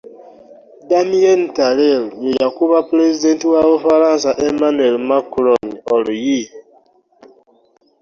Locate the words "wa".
3.53-3.61